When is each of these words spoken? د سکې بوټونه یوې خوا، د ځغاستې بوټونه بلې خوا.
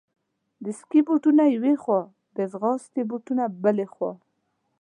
د 0.63 0.65
سکې 0.79 0.99
بوټونه 1.07 1.43
یوې 1.55 1.73
خوا، 1.81 2.01
د 2.35 2.37
ځغاستې 2.51 3.01
بوټونه 3.09 3.43
بلې 3.63 3.87
خوا. 3.93 4.11